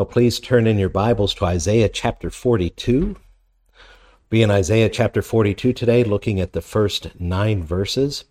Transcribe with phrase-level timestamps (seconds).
[0.00, 3.16] Well, please turn in your Bibles to Isaiah chapter 42.
[4.30, 8.24] Be in Isaiah chapter 42 today, looking at the first nine verses.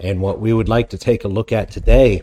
[0.00, 2.22] And what we would like to take a look at today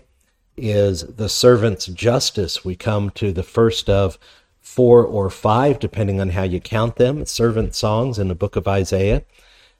[0.57, 2.65] is the servant's justice.
[2.65, 4.19] We come to the first of
[4.59, 8.67] four or five, depending on how you count them, servant songs in the book of
[8.67, 9.23] Isaiah.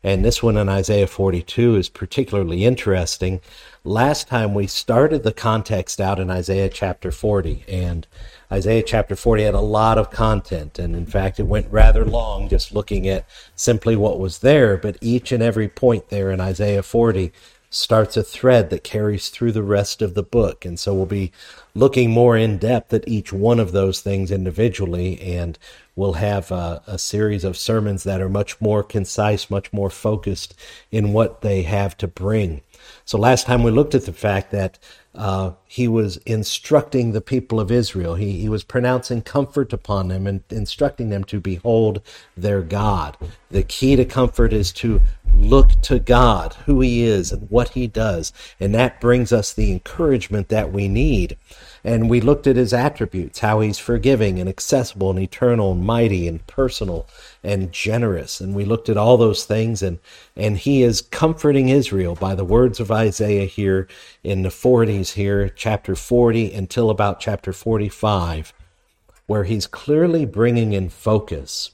[0.06, 3.42] And this one in Isaiah 42 is particularly interesting.
[3.84, 8.06] Last time we started the context out in Isaiah chapter 40, and
[8.52, 10.78] Isaiah chapter 40 had a lot of content.
[10.78, 14.78] And in fact, it went rather long just looking at simply what was there.
[14.78, 17.32] But each and every point there in Isaiah 40
[17.72, 20.66] starts a thread that carries through the rest of the book.
[20.66, 21.32] And so we'll be
[21.76, 25.22] looking more in depth at each one of those things individually.
[25.22, 25.60] And
[25.96, 30.56] we'll have a, a, series of sermons that are much more concise, much more focused
[30.90, 32.62] in what they have to bring.
[33.04, 34.80] So last time we looked at the fact that
[35.18, 38.16] uh, he was instructing the people of Israel.
[38.16, 42.02] He, he was pronouncing comfort upon them and instructing them to behold
[42.36, 43.18] their God.
[43.50, 45.02] The key to comfort is to
[45.34, 48.34] look to God, who He is and what He does.
[48.60, 51.38] And that brings us the encouragement that we need.
[51.86, 56.28] And we looked at His attributes, how He's forgiving and accessible and eternal and mighty
[56.28, 57.08] and personal
[57.44, 58.42] and generous.
[58.42, 60.00] And we looked at all those things and,
[60.36, 63.88] and He is comforting Israel by the words of Isaiah here
[64.24, 68.52] in the 40s here, chapter 40 until about chapter 45,
[69.28, 71.70] where He's clearly bringing in focus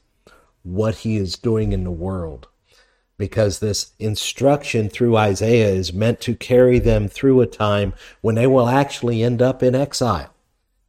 [0.64, 2.50] what He is doing in the world
[3.22, 8.48] because this instruction through Isaiah is meant to carry them through a time when they
[8.48, 10.34] will actually end up in exile.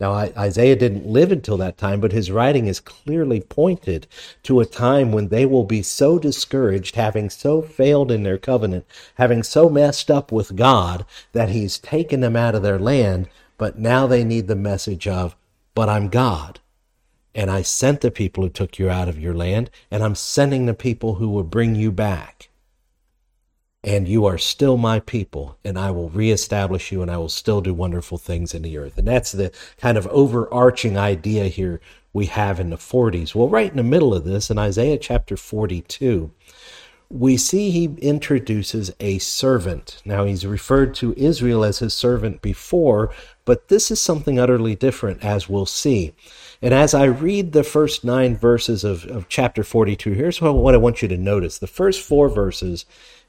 [0.01, 4.07] Now, Isaiah didn't live until that time, but his writing is clearly pointed
[4.45, 8.87] to a time when they will be so discouraged, having so failed in their covenant,
[9.17, 13.79] having so messed up with God, that he's taken them out of their land, but
[13.79, 15.37] now they need the message of,
[15.75, 16.61] but I'm God.
[17.35, 20.67] And I sent the people who took you out of your land, and I'm sending
[20.67, 22.51] the people who will bring you back.
[23.85, 27.61] And you are still my people, and I will reestablish you, and I will still
[27.61, 28.97] do wonderful things in the earth.
[28.97, 31.81] And that's the kind of overarching idea here
[32.13, 33.35] we have in the 40s.
[33.35, 36.31] Well, right in the middle of this, in Isaiah chapter 42,
[37.11, 40.01] we see he introduces a servant.
[40.05, 43.13] Now, he's referred to Israel as his servant before,
[43.45, 46.15] but this is something utterly different, as we'll see.
[46.63, 50.79] And as I read the first nine verses of, of chapter 42, here's what I
[50.79, 51.59] want you to notice.
[51.59, 52.87] The first four verses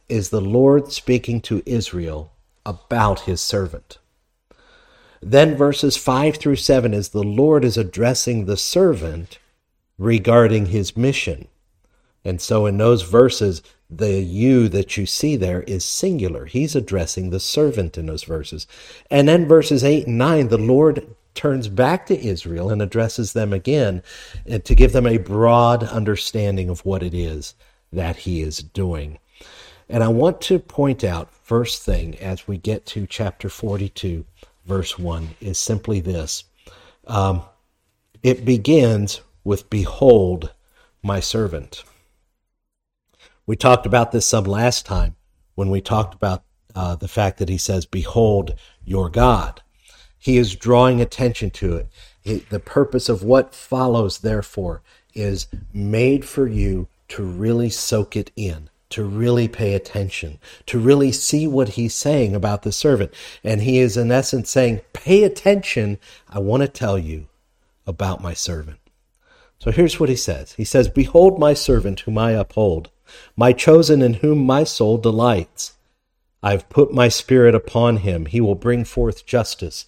[0.07, 2.31] is the Lord speaking to Israel
[2.63, 3.97] about his servant.
[5.19, 9.39] Then verses 5 through 7 is the Lord is addressing the servant
[9.97, 11.47] regarding his mission.
[12.23, 16.45] And so in those verses, the you that you see there is singular.
[16.45, 18.67] He's addressing the servant in those verses.
[19.09, 23.53] And then verses 8 and 9, the Lord turns back to Israel and addresses them
[23.53, 24.03] again
[24.63, 27.55] to give them a broad understanding of what it is
[27.91, 29.19] that he is doing.
[29.89, 34.25] And I want to point out, first thing, as we get to chapter 42,
[34.65, 36.45] verse 1, is simply this.
[37.05, 37.41] Um,
[38.21, 40.53] it begins with, Behold,
[41.03, 41.83] my servant.
[43.45, 45.15] We talked about this some last time
[45.55, 48.55] when we talked about uh, the fact that he says, Behold
[48.85, 49.61] your God.
[50.23, 51.87] He is drawing attention to it.
[52.23, 52.49] it.
[52.49, 54.81] The purpose of what follows, therefore,
[55.13, 61.11] is made for you to really soak it in, to really pay attention, to really
[61.11, 63.13] see what he's saying about the servant.
[63.43, 65.99] And he is, in essence, saying, Pay attention.
[66.29, 67.27] I want to tell you
[67.85, 68.79] about my servant.
[69.59, 72.91] So here's what he says He says, Behold my servant whom I uphold,
[73.35, 75.73] my chosen in whom my soul delights.
[76.41, 78.27] I've put my spirit upon him.
[78.27, 79.87] He will bring forth justice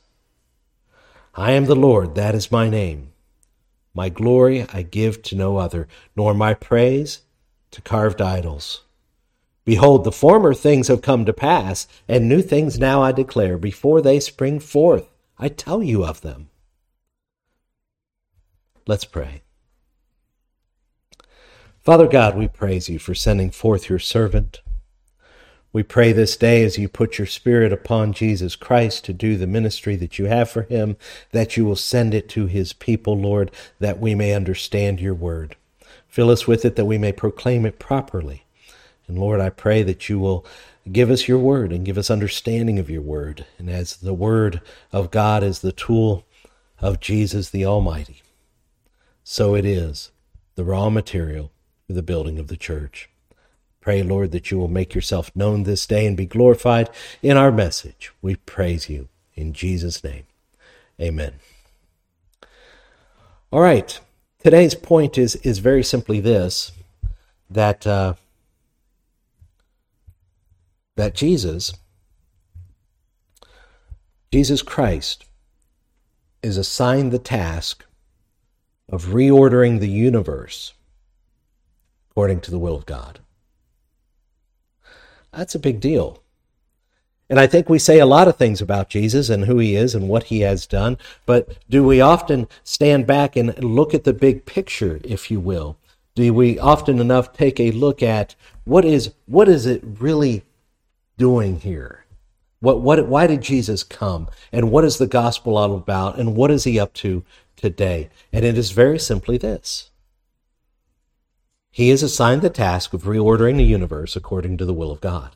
[1.33, 3.13] I am the Lord, that is my name.
[3.93, 7.21] My glory I give to no other, nor my praise
[7.71, 8.81] to carved idols.
[9.63, 13.57] Behold, the former things have come to pass, and new things now I declare.
[13.57, 15.07] Before they spring forth,
[15.37, 16.49] I tell you of them.
[18.87, 19.43] Let's pray.
[21.79, 24.61] Father God, we praise you for sending forth your servant.
[25.73, 29.47] We pray this day as you put your Spirit upon Jesus Christ to do the
[29.47, 30.97] ministry that you have for him,
[31.31, 35.55] that you will send it to his people, Lord, that we may understand your word.
[36.07, 38.43] Fill us with it that we may proclaim it properly.
[39.07, 40.45] And Lord, I pray that you will
[40.91, 43.45] give us your word and give us understanding of your word.
[43.57, 46.25] And as the word of God is the tool
[46.79, 48.23] of Jesus the Almighty,
[49.23, 50.11] so it is
[50.55, 51.51] the raw material
[51.87, 53.10] for the building of the church.
[53.81, 56.89] Pray, Lord, that you will make yourself known this day and be glorified
[57.23, 58.11] in our message.
[58.21, 60.23] We praise you in Jesus' name.
[60.99, 61.33] Amen.
[63.51, 63.99] All right.
[64.37, 66.71] Today's point is, is very simply this
[67.49, 68.13] that, uh,
[70.95, 71.73] that Jesus,
[74.31, 75.25] Jesus Christ,
[76.43, 77.83] is assigned the task
[78.89, 80.73] of reordering the universe
[82.11, 83.20] according to the will of God.
[85.33, 86.21] That's a big deal.
[87.29, 89.95] And I think we say a lot of things about Jesus and who he is
[89.95, 94.11] and what he has done, but do we often stand back and look at the
[94.11, 95.77] big picture, if you will?
[96.13, 98.35] Do we often enough take a look at
[98.65, 100.43] what is what is it really
[101.17, 102.03] doing here?
[102.59, 104.27] What what why did Jesus come?
[104.51, 106.19] And what is the gospel all about?
[106.19, 107.23] And what is he up to
[107.55, 108.09] today?
[108.33, 109.90] And it is very simply this.
[111.71, 115.35] He is assigned the task of reordering the universe according to the will of God.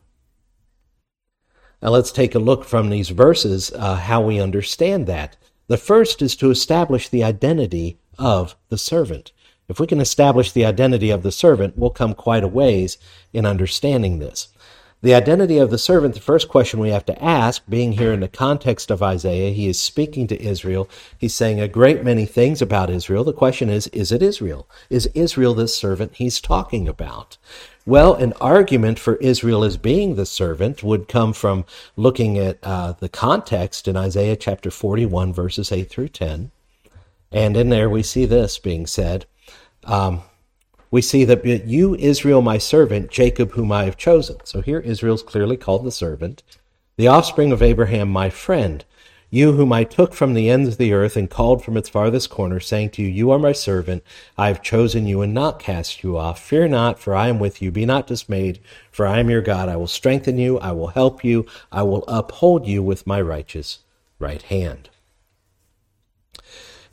[1.81, 5.37] Now let's take a look from these verses uh, how we understand that.
[5.67, 9.31] The first is to establish the identity of the servant.
[9.67, 12.97] If we can establish the identity of the servant, we'll come quite a ways
[13.33, 14.49] in understanding this.
[15.05, 18.21] The identity of the servant, the first question we have to ask, being here in
[18.21, 20.89] the context of Isaiah, he is speaking to Israel.
[21.15, 23.23] He's saying a great many things about Israel.
[23.23, 24.67] The question is, is it Israel?
[24.89, 27.37] Is Israel the servant he's talking about?
[27.85, 31.65] Well, an argument for Israel as being the servant would come from
[31.95, 36.49] looking at uh, the context in Isaiah chapter 41, verses 8 through 10.
[37.31, 39.27] And in there we see this being said.
[39.83, 40.23] Um,
[40.91, 44.37] we see that you, Israel, my servant, Jacob, whom I have chosen.
[44.43, 46.43] So here Israel's clearly called the servant,
[46.97, 48.85] the offspring of Abraham, my friend,
[49.29, 52.29] you whom I took from the ends of the earth and called from its farthest
[52.29, 54.03] corner, saying to you, You are my servant,
[54.37, 56.41] I have chosen you and not cast you off.
[56.41, 57.71] Fear not, for I am with you.
[57.71, 58.59] Be not dismayed,
[58.91, 59.67] for I am your God.
[59.67, 63.79] I will strengthen you, I will help you, I will uphold you with my righteous
[64.19, 64.89] right hand.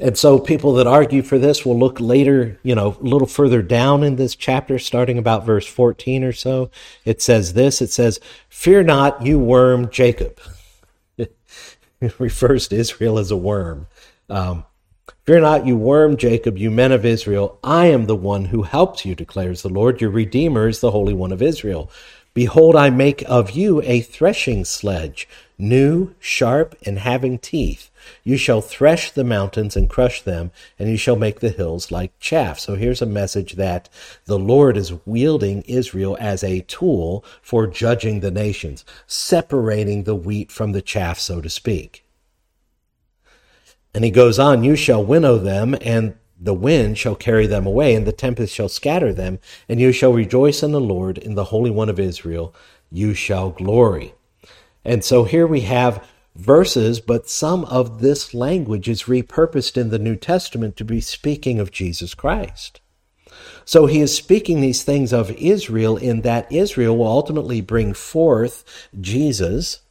[0.03, 3.63] And so people that argue for this will look later, you know, a little further
[3.63, 6.73] down in this chapter, starting about verse 14 or so.
[7.05, 8.19] It says this it says,
[8.49, 10.41] Fear not, you worm Jacob.
[11.17, 11.31] it
[12.19, 13.87] refers to Israel as a worm.
[14.29, 14.65] Um,
[15.25, 17.61] Fear not, you worm Jacob, you men of Israel.
[17.63, 20.01] I am the one who helps you, declares the Lord.
[20.01, 21.89] Your Redeemer is the Holy One of Israel.
[22.35, 25.29] Behold, I make of you a threshing sledge,
[25.59, 27.92] new, sharp, and having teeth.
[28.25, 32.19] You shall thresh the mountains and crush them, and you shall make the hills like
[32.19, 32.59] chaff.
[32.59, 33.89] So here's a message that
[34.27, 40.53] the Lord is wielding Israel as a tool for judging the nations, separating the wheat
[40.53, 42.05] from the chaff, so to speak.
[43.95, 47.95] And he goes on, You shall winnow them, and the wind shall carry them away,
[47.95, 49.39] and the tempest shall scatter them,
[49.69, 52.55] and you shall rejoice in the Lord, in the Holy One of Israel,
[52.91, 54.15] you shall glory.
[54.85, 59.99] And so here we have verses, but some of this language is repurposed in the
[59.99, 62.81] New Testament to be speaking of Jesus Christ.
[63.65, 68.89] So he is speaking these things of Israel in that Israel will ultimately bring forth
[69.01, 69.82] Jesus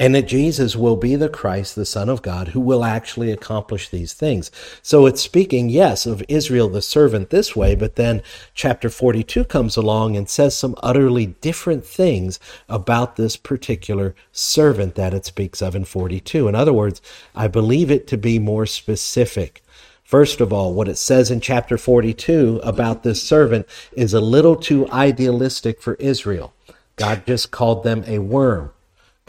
[0.00, 3.90] and that Jesus will be the Christ, the Son of God, who will actually accomplish
[3.90, 4.50] these things.
[4.80, 8.22] So it's speaking, yes, of Israel the servant this way, but then
[8.54, 15.12] chapter 42 comes along and says some utterly different things about this particular servant that
[15.12, 16.48] it speaks of in 42.
[16.48, 17.02] In other words,
[17.34, 19.62] I believe it to be more specific.
[20.02, 24.56] First of all, what it says in chapter 42 about this servant is a little
[24.56, 26.54] too idealistic for Israel.
[26.96, 28.72] God just called them a worm.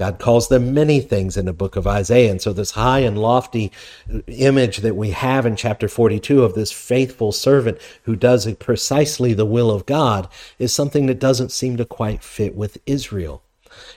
[0.01, 2.31] God calls them many things in the book of Isaiah.
[2.31, 3.71] And so, this high and lofty
[4.25, 9.45] image that we have in chapter 42 of this faithful servant who does precisely the
[9.45, 10.27] will of God
[10.57, 13.43] is something that doesn't seem to quite fit with Israel.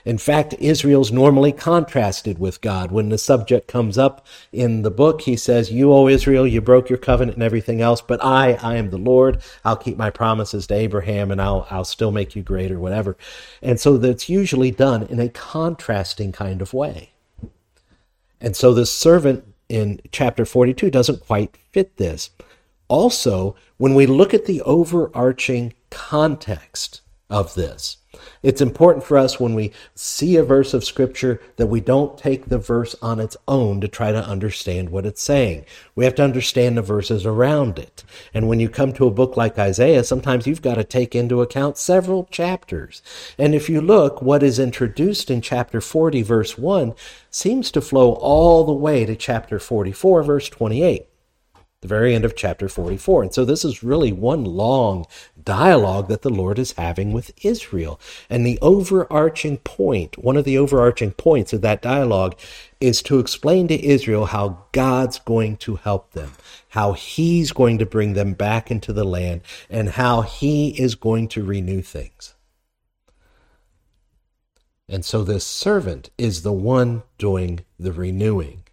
[0.05, 2.91] In fact, Israel's normally contrasted with God.
[2.91, 6.89] When the subject comes up in the book, he says, You, O Israel, you broke
[6.89, 9.41] your covenant and everything else, but I, I am the Lord.
[9.65, 13.17] I'll keep my promises to Abraham and I'll, I'll still make you great or whatever.
[13.63, 17.11] And so that's usually done in a contrasting kind of way.
[18.39, 22.29] And so the servant in chapter 42 doesn't quite fit this.
[22.87, 27.97] Also, when we look at the overarching context of this,
[28.43, 32.45] it's important for us when we see a verse of scripture that we don't take
[32.45, 35.65] the verse on its own to try to understand what it's saying.
[35.95, 38.03] We have to understand the verses around it.
[38.33, 41.41] And when you come to a book like Isaiah, sometimes you've got to take into
[41.41, 43.01] account several chapters.
[43.37, 46.93] And if you look, what is introduced in chapter 40, verse 1,
[47.29, 51.07] seems to flow all the way to chapter 44, verse 28
[51.81, 53.23] the very end of chapter 44.
[53.23, 55.05] And so this is really one long
[55.45, 57.99] dialogue that the Lord is having with Israel.
[58.29, 62.35] And the overarching point, one of the overarching points of that dialogue
[62.81, 66.33] is to explain to Israel how God's going to help them,
[66.69, 71.27] how he's going to bring them back into the land, and how he is going
[71.29, 72.35] to renew things.
[74.87, 78.64] And so this servant is the one doing the renewing.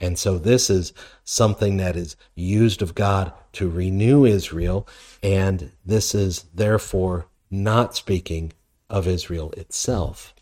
[0.00, 0.92] And so this is
[1.24, 4.86] something that is used of God to renew Israel,
[5.22, 8.52] and this is therefore not speaking
[8.90, 10.34] of Israel itself.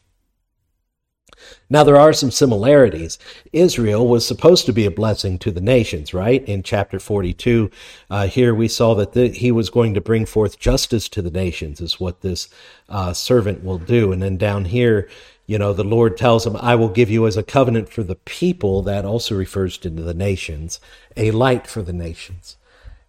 [1.68, 3.18] Now, there are some similarities.
[3.52, 6.42] Israel was supposed to be a blessing to the nations, right?
[6.44, 7.70] In chapter 42,
[8.08, 11.30] uh, here we saw that the, he was going to bring forth justice to the
[11.30, 12.48] nations, is what this
[12.88, 14.12] uh, servant will do.
[14.12, 15.08] And then down here,
[15.46, 18.16] you know, the Lord tells him, I will give you as a covenant for the
[18.16, 18.82] people.
[18.82, 20.80] That also refers to the nations,
[21.16, 22.56] a light for the nations.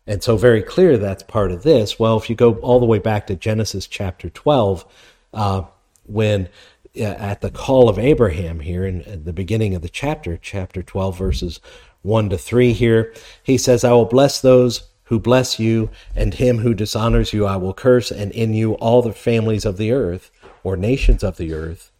[0.06, 2.00] And so, very clear that's part of this.
[2.00, 4.86] Well, if you go all the way back to Genesis chapter 12,
[5.34, 5.64] uh,
[6.06, 6.50] when
[6.96, 11.18] uh, at the call of Abraham here in the beginning of the chapter, chapter 12,
[11.18, 11.60] verses
[12.04, 13.14] 1 to 3 here,
[13.44, 17.56] he says, I will bless those who bless you, and him who dishonors you I
[17.56, 20.30] will curse, and in you all the families of the earth,
[20.64, 21.92] or nations of the earth,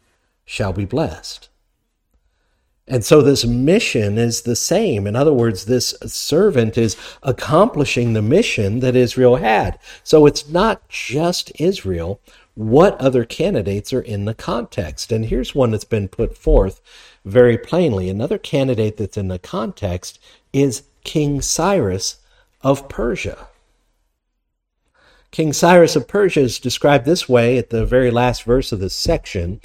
[0.48, 1.50] shall be blessed.
[2.88, 5.06] And so this mission is the same.
[5.06, 9.78] In other words, this servant is accomplishing the mission that Israel had.
[10.04, 12.22] So it's not just Israel.
[12.56, 15.12] What other candidates are in the context?
[15.12, 16.80] And here's one that's been put forth
[17.26, 18.10] very plainly.
[18.10, 20.18] Another candidate that's in the context
[20.54, 22.20] is King Cyrus
[22.62, 23.50] of Persia.
[25.30, 28.96] King Cyrus of Persia is described this way at the very last verse of this
[28.96, 29.60] section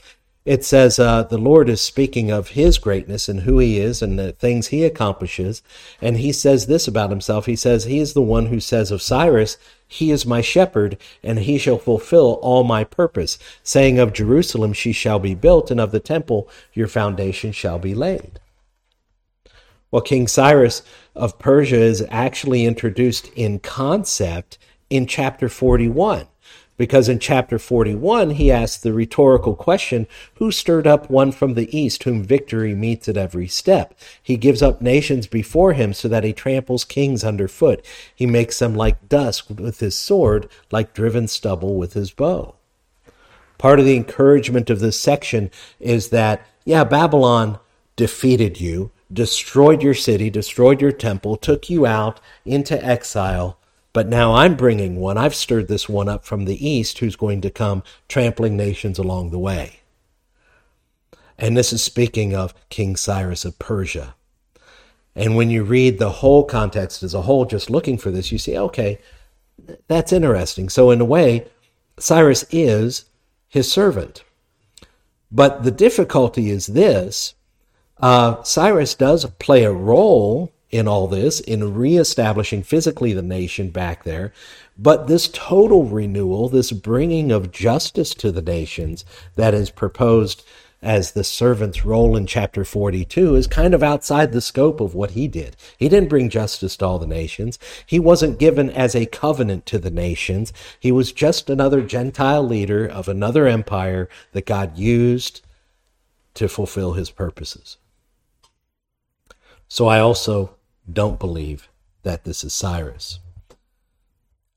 [0.45, 4.19] it says uh, the Lord is speaking of his greatness and who he is and
[4.19, 5.63] the things he accomplishes.
[6.01, 7.47] And he says this about himself.
[7.47, 9.57] He says, He is the one who says of Cyrus,
[9.87, 14.93] He is my shepherd, and he shall fulfill all my purpose, saying of Jerusalem, She
[14.93, 18.41] shall be built, and of the temple, Your foundation shall be laid.
[19.93, 20.83] Well, King Cyrus
[21.15, 24.59] of Persia is actually introduced in concept
[24.91, 26.27] in chapter 41.
[26.83, 30.09] Because in chapter 41, he asks the rhetorical question
[30.39, 33.97] Who stirred up one from the east, whom victory meets at every step?
[34.21, 37.87] He gives up nations before him so that he tramples kings underfoot.
[38.13, 42.57] He makes them like dust with his sword, like driven stubble with his bow.
[43.59, 47.61] Part of the encouragement of this section is that, yeah, Babylon
[47.95, 53.57] defeated you, destroyed your city, destroyed your temple, took you out into exile
[53.93, 55.19] but now I'm bringing one.
[55.19, 59.31] I've stirred this one up from the east who's going to come trampling nations along
[59.31, 59.81] the way.
[61.39, 64.15] And this is speaking of King Cyrus of Persia.
[65.15, 68.39] And when you read the whole context as a whole, just looking for this, you
[68.39, 68.99] see, okay,
[69.89, 70.69] that's interesting.
[70.69, 71.47] So, in a way,
[71.99, 73.05] Cyrus is
[73.49, 74.25] his servant.
[75.31, 77.35] But the difficulty is this
[77.99, 84.05] uh, Cyrus does play a role in all this, in reestablishing physically the nation back
[84.05, 84.33] there.
[84.77, 89.05] But this total renewal, this bringing of justice to the nations
[89.37, 90.43] that is proposed
[90.81, 95.13] as the servant's role in chapter 42 is kind of outside the scope of what
[95.13, 95.57] he did.
[95.79, 97.59] He didn't bring justice to all the nations.
[97.87, 100.53] He wasn't given as a covenant to the nations.
[100.81, 105.43] He was just another Gentile leader of another empire that God used
[106.35, 107.77] to fulfill his purposes.
[109.69, 110.57] So I also
[110.91, 111.69] don't believe
[112.03, 113.19] that this is Cyrus.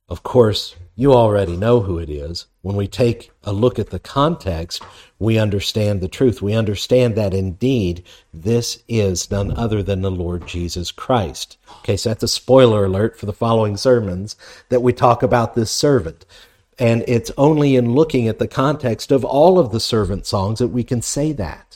[0.07, 2.45] Of course, you already know who it is.
[2.61, 4.83] When we take a look at the context,
[5.17, 6.41] we understand the truth.
[6.41, 11.57] We understand that indeed this is none other than the Lord Jesus Christ.
[11.79, 14.35] Okay, so that's a spoiler alert for the following sermons
[14.69, 16.25] that we talk about this servant.
[16.77, 20.67] And it's only in looking at the context of all of the servant songs that
[20.67, 21.74] we can say that.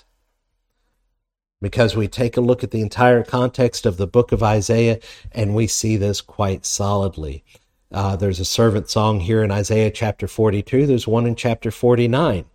[1.61, 4.99] Because we take a look at the entire context of the book of Isaiah
[5.31, 7.43] and we see this quite solidly.
[7.91, 10.87] Uh, there's a servant song here in Isaiah chapter 42.
[10.87, 12.45] There's one in chapter 49.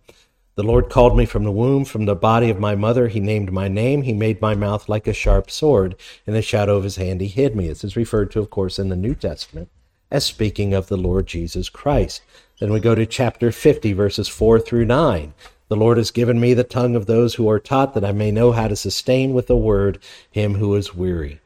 [0.55, 3.09] The Lord called me from the womb, from the body of my mother.
[3.09, 4.03] He named my name.
[4.03, 5.95] He made my mouth like a sharp sword.
[6.25, 7.67] In the shadow of his hand, he hid me.
[7.67, 9.69] This is referred to, of course, in the New Testament
[10.11, 12.21] as speaking of the Lord Jesus Christ.
[12.59, 15.33] Then we go to chapter 50, verses 4 through 9.
[15.67, 18.31] The Lord has given me the tongue of those who are taught, that I may
[18.31, 19.97] know how to sustain with a word
[20.29, 21.39] him who is weary.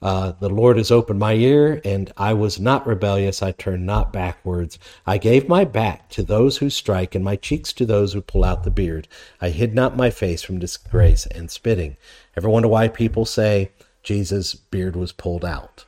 [0.00, 3.42] Uh, the Lord has opened my ear, and I was not rebellious.
[3.42, 4.78] I turned not backwards.
[5.06, 8.42] I gave my back to those who strike, and my cheeks to those who pull
[8.42, 9.06] out the beard.
[9.40, 11.98] I hid not my face from disgrace and spitting.
[12.36, 13.72] Ever wonder why people say
[14.02, 15.84] Jesus' beard was pulled out?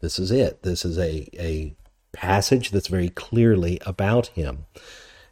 [0.00, 0.62] This is it.
[0.62, 1.76] This is a, a
[2.12, 4.66] passage that's very clearly about him.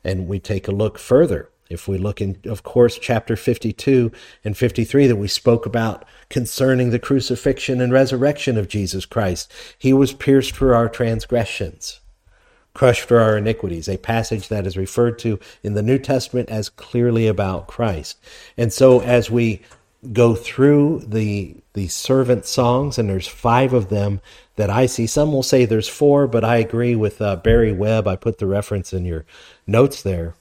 [0.05, 4.13] And we take a look further if we look in, of course, chapter 52
[4.45, 9.93] and 53 that we spoke about concerning the crucifixion and resurrection of Jesus Christ, he
[9.93, 12.01] was pierced for our transgressions,
[12.75, 16.69] crushed for our iniquities, a passage that is referred to in the New Testament as
[16.69, 18.19] clearly about Christ.
[18.57, 19.63] And so as we
[20.13, 24.21] go through the the servant songs, and there's five of them
[24.55, 25.07] that I see.
[25.07, 28.09] Some will say there's four, but I agree with uh, Barry Webb.
[28.09, 29.27] I put the reference in your
[29.67, 30.35] notes there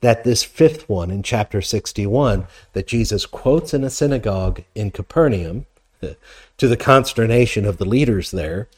[0.00, 5.66] that this fifth one in chapter 61 that Jesus quotes in a synagogue in Capernaum
[6.00, 8.68] to the consternation of the leaders there,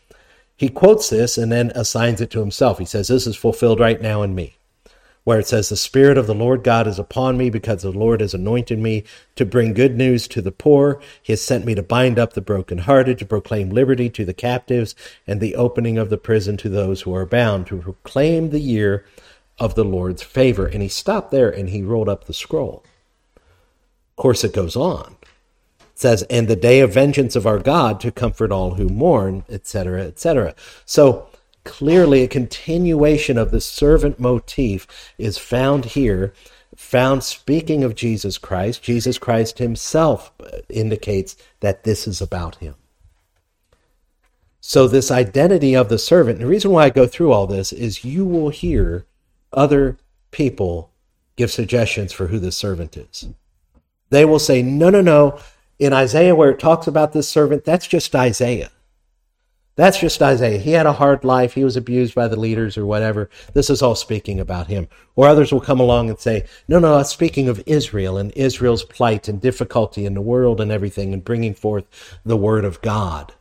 [0.57, 2.79] he quotes this and then assigns it to himself.
[2.79, 4.57] He says, This is fulfilled right now in me.
[5.25, 8.21] Where it says, The Spirit of the Lord God is upon me because the Lord
[8.21, 9.05] has anointed me
[9.37, 11.01] to bring good news to the poor.
[11.23, 14.95] He has sent me to bind up the brokenhearted, to proclaim liberty to the captives,
[15.27, 19.05] and the opening of the prison to those who are bound, to proclaim the year
[19.61, 20.67] of the Lord's favor.
[20.67, 22.83] And he stopped there and he rolled up the scroll.
[23.37, 25.17] Of course, it goes on.
[25.81, 29.45] It says, and the day of vengeance of our God to comfort all who mourn,
[29.49, 30.55] etc., etc.
[30.87, 31.29] So
[31.65, 36.33] clearly, a continuation of the servant motif is found here,
[36.75, 38.83] found speaking of Jesus Christ.
[38.83, 40.33] Jesus Christ himself
[40.71, 42.75] indicates that this is about him.
[44.63, 47.73] So, this identity of the servant, and the reason why I go through all this
[47.73, 49.07] is you will hear
[49.53, 49.99] other
[50.31, 50.93] people
[51.37, 53.29] give suggestions for who the servant is.
[54.11, 55.41] They will say, no, no, no.
[55.79, 58.71] In Isaiah, where it talks about this servant, that's just Isaiah.
[59.77, 60.59] That's just Isaiah.
[60.59, 61.55] He had a hard life.
[61.55, 63.31] He was abused by the leaders or whatever.
[63.55, 64.89] This is all speaking about him.
[65.17, 68.85] Or others will come along and say, no, no, it's speaking of Israel and Israel's
[68.85, 71.85] plight and difficulty in the world and everything and bringing forth
[72.27, 73.33] the word of God.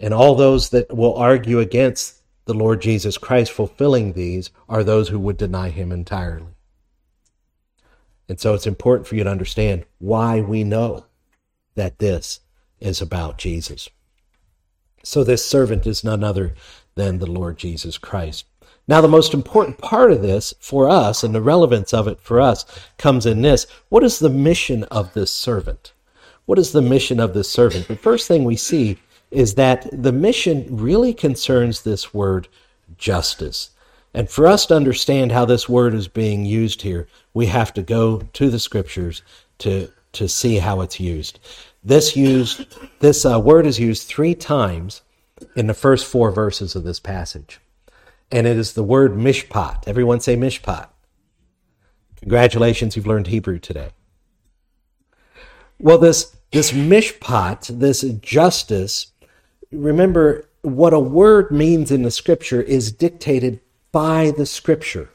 [0.00, 2.16] And all those that will argue against
[2.46, 6.54] the Lord Jesus Christ fulfilling these are those who would deny him entirely.
[8.28, 11.06] And so it's important for you to understand why we know
[11.74, 12.40] that this
[12.80, 13.88] is about Jesus.
[15.02, 16.54] So this servant is none other
[16.94, 18.46] than the Lord Jesus Christ.
[18.86, 22.40] Now, the most important part of this for us and the relevance of it for
[22.40, 22.66] us
[22.98, 23.66] comes in this.
[23.88, 25.94] What is the mission of this servant?
[26.44, 27.88] What is the mission of this servant?
[27.88, 28.98] The first thing we see
[29.34, 32.48] is that the mission really concerns this word
[32.96, 33.70] justice.
[34.14, 37.82] And for us to understand how this word is being used here, we have to
[37.82, 39.22] go to the scriptures
[39.58, 41.40] to, to see how it's used.
[41.82, 42.64] This used
[43.00, 45.02] this uh, word is used three times
[45.54, 47.60] in the first four verses of this passage,
[48.32, 49.86] and it is the word mishpat.
[49.86, 50.88] Everyone say mishpat.
[52.20, 53.90] Congratulations, you've learned Hebrew today.
[55.78, 59.08] Well, this this mishpat, this justice,
[59.74, 63.60] remember what a word means in the scripture is dictated
[63.92, 65.10] by the scripture.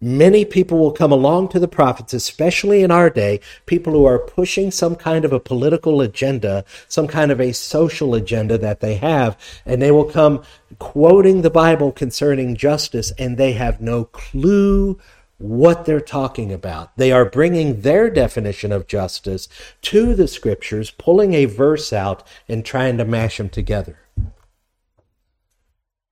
[0.00, 4.20] Many people will come along to the prophets, especially in our day, people who are
[4.20, 8.94] pushing some kind of a political agenda, some kind of a social agenda that they
[8.94, 10.44] have, and they will come
[10.78, 15.00] quoting the Bible concerning justice, and they have no clue
[15.38, 16.96] what they're talking about.
[16.96, 19.48] They are bringing their definition of justice
[19.82, 24.00] to the scriptures, pulling a verse out and trying to mash them together.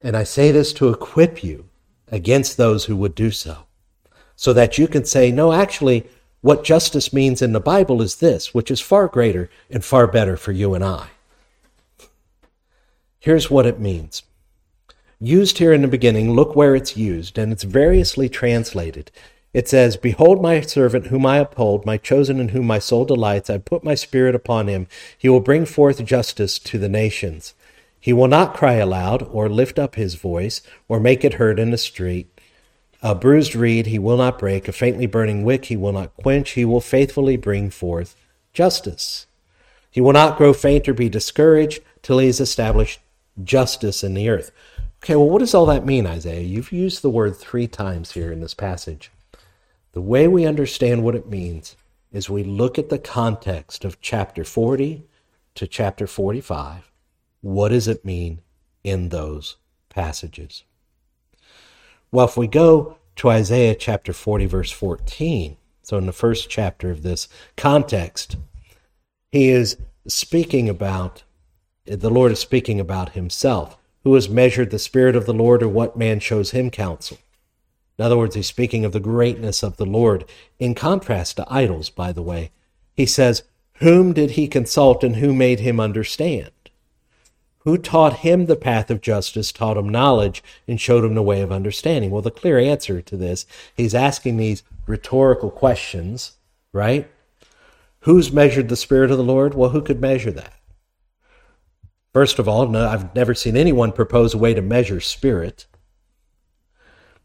[0.00, 1.68] And I say this to equip you
[2.08, 3.66] against those who would do so,
[4.36, 6.06] so that you can say, no, actually,
[6.40, 10.36] what justice means in the Bible is this, which is far greater and far better
[10.36, 11.08] for you and I.
[13.18, 14.22] Here's what it means
[15.20, 19.10] used here in the beginning, look where it's used, and it's variously translated.
[19.52, 23.48] It says, Behold my servant whom I uphold, my chosen in whom my soul delights.
[23.48, 24.86] I put my spirit upon him.
[25.16, 27.54] He will bring forth justice to the nations.
[27.98, 31.70] He will not cry aloud or lift up his voice or make it heard in
[31.70, 32.28] the street.
[33.02, 36.50] A bruised reed he will not break, a faintly burning wick he will not quench.
[36.50, 38.14] He will faithfully bring forth
[38.52, 39.26] justice.
[39.90, 43.00] He will not grow faint or be discouraged till he has established
[43.42, 44.50] justice in the earth.
[45.02, 46.40] Okay, well, what does all that mean, Isaiah?
[46.40, 49.10] You've used the word three times here in this passage.
[49.92, 51.76] The way we understand what it means
[52.12, 55.06] is we look at the context of chapter 40
[55.54, 56.90] to chapter 45.
[57.40, 58.40] What does it mean
[58.84, 59.56] in those
[59.88, 60.64] passages?
[62.10, 66.90] Well, if we go to Isaiah chapter 40, verse 14, so in the first chapter
[66.90, 68.36] of this context,
[69.30, 71.22] he is speaking about,
[71.84, 73.76] the Lord is speaking about himself.
[74.06, 77.18] Who has measured the Spirit of the Lord, or what man shows him counsel?
[77.98, 80.24] In other words, he's speaking of the greatness of the Lord,
[80.60, 82.52] in contrast to idols, by the way.
[82.94, 83.42] He says,
[83.78, 86.52] Whom did he consult and who made him understand?
[87.64, 91.40] Who taught him the path of justice, taught him knowledge, and showed him the way
[91.40, 92.12] of understanding?
[92.12, 93.44] Well, the clear answer to this,
[93.76, 96.36] he's asking these rhetorical questions,
[96.72, 97.10] right?
[98.02, 99.54] Who's measured the Spirit of the Lord?
[99.54, 100.52] Well, who could measure that?
[102.16, 105.66] First of all, no, I've never seen anyone propose a way to measure spirit.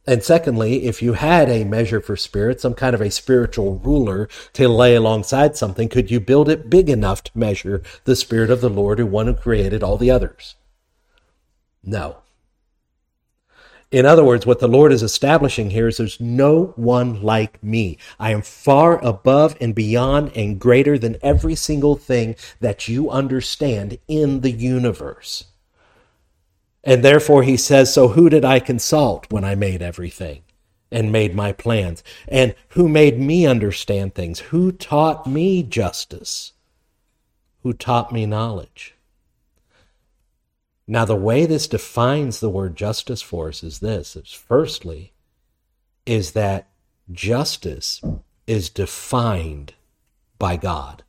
[0.05, 4.27] And secondly, if you had a measure for spirit, some kind of a spiritual ruler
[4.51, 8.59] to lay alongside something, could you build it big enough to measure the Spirit of
[8.59, 10.55] the Lord, who one who created all the others?
[11.81, 12.17] No.
[13.91, 17.97] In other words, what the Lord is establishing here is there's no one like me.
[18.17, 23.99] I am far above and beyond and greater than every single thing that you understand
[24.07, 25.43] in the universe.
[26.85, 30.43] And therefore, he says, So who did I consult when I made everything
[30.89, 32.01] and made my plans?
[32.29, 34.39] And who made me understand things?
[34.39, 36.53] Who taught me justice?
[37.63, 38.95] Who taught me knowledge?
[40.87, 45.13] Now, the way this defines the word justice for us is this is firstly,
[46.05, 46.67] is that
[47.11, 48.01] justice
[48.47, 49.73] is defined
[50.37, 51.03] by God.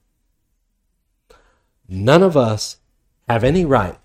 [1.89, 2.79] None of us
[3.29, 3.99] have any right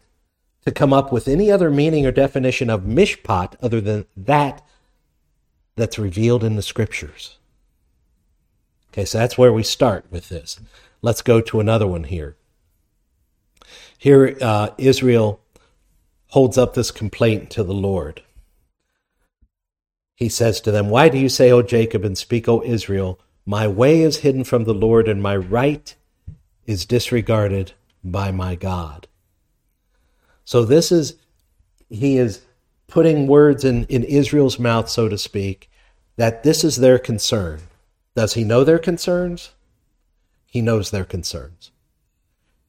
[0.66, 4.62] to come up with any other meaning or definition of mishpat other than that
[5.76, 7.38] that's revealed in the scriptures.
[8.92, 10.60] Okay, so that's where we start with this.
[11.02, 12.36] Let's go to another one here.
[13.98, 15.40] Here, uh, Israel
[16.30, 18.22] holds up this complaint to the Lord.
[20.16, 23.68] He says to them, Why do you say, O Jacob, and speak, O Israel, my
[23.68, 25.96] way is hidden from the Lord, and my right
[26.66, 29.08] is disregarded by my God?
[30.44, 31.16] So this is,
[31.90, 32.42] he is
[32.88, 35.70] putting words in, in Israel's mouth, so to speak,
[36.16, 37.62] that this is their concern.
[38.16, 39.52] Does he know their concerns?
[40.48, 41.72] He knows their concerns.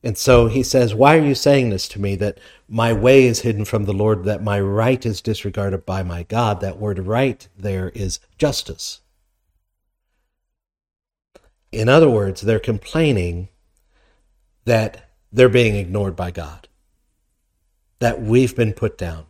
[0.02, 3.40] And so he says, Why are you saying this to me that my way is
[3.40, 6.60] hidden from the Lord, that my right is disregarded by my God?
[6.60, 9.00] That word right there is justice.
[11.72, 13.48] In other words, they're complaining
[14.64, 16.68] that they're being ignored by God,
[17.98, 19.26] that we've been put down,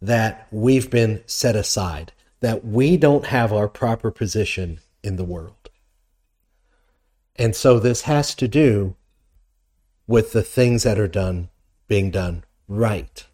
[0.00, 5.68] that we've been set aside, that we don't have our proper position in the world.
[7.36, 8.96] And so this has to do
[10.10, 11.48] with the things that are done
[11.86, 13.26] being done right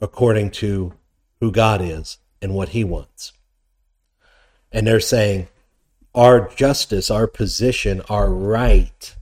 [0.00, 0.94] according to
[1.40, 3.32] who God is and what he wants.
[4.70, 5.48] And they're saying
[6.14, 9.16] our justice, our position, our right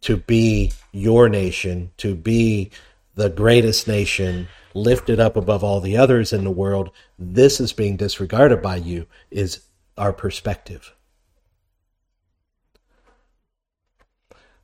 [0.00, 2.70] to be your nation, to be
[3.14, 7.98] the greatest nation, lifted up above all the others in the world, this is being
[7.98, 9.60] disregarded by you, is
[9.98, 10.94] our perspective.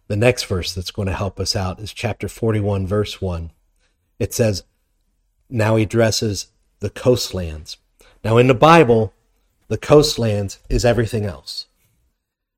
[0.06, 3.50] The next verse that's going to help us out is chapter 41, verse 1.
[4.18, 4.64] It says,
[5.48, 6.48] Now he addresses
[6.80, 7.78] the coastlands.
[8.22, 9.14] Now, in the Bible,
[9.68, 11.66] the coastlands is everything else.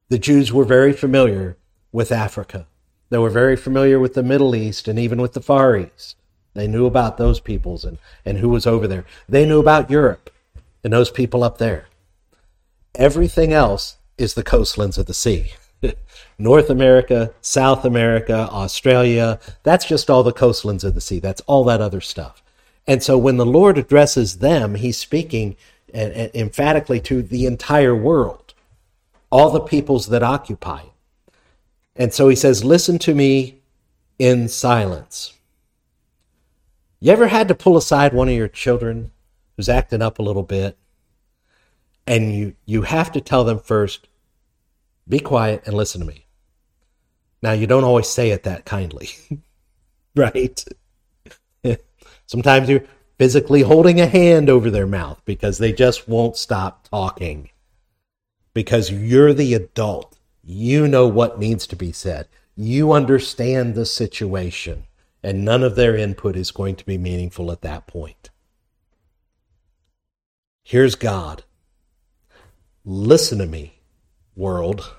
[0.08, 1.56] The Jews were very familiar
[1.92, 2.66] with Africa.
[3.10, 6.16] They were very familiar with the Middle East and even with the Far East.
[6.54, 9.04] They knew about those peoples and, and who was over there.
[9.28, 10.30] They knew about Europe
[10.82, 11.86] and those people up there.
[12.94, 15.52] Everything else is the coastlands of the sea.
[16.38, 21.18] North America, South America, Australia, that's just all the coastlands of the sea.
[21.18, 22.42] That's all that other stuff.
[22.86, 25.56] And so when the Lord addresses them, he's speaking
[25.94, 28.54] uh, uh, emphatically to the entire world,
[29.30, 30.92] all the peoples that occupy it.
[31.96, 33.60] And so he says, Listen to me
[34.18, 35.32] in silence.
[37.00, 39.10] You ever had to pull aside one of your children
[39.56, 40.78] who's acting up a little bit?
[42.06, 44.08] And you, you have to tell them first,
[45.08, 46.26] be quiet and listen to me.
[47.42, 49.10] Now, you don't always say it that kindly,
[50.16, 50.64] right?
[52.26, 52.84] Sometimes you're
[53.18, 57.50] physically holding a hand over their mouth because they just won't stop talking.
[58.54, 60.18] Because you're the adult.
[60.42, 62.28] You know what needs to be said.
[62.56, 64.86] You understand the situation,
[65.22, 68.30] and none of their input is going to be meaningful at that point.
[70.62, 71.44] Here's God.
[72.84, 73.75] Listen to me,
[74.36, 74.94] world.